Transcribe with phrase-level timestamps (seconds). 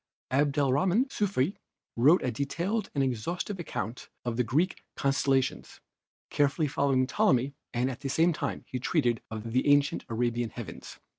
[0.31, 1.59] Abdelrahman Sufi
[1.95, 5.79] wrote a detailed and exhaustive account of the Greek constellations,
[6.31, 10.97] carefully following Ptolemy, and at the same time he treated of the ancient Arabian heavens.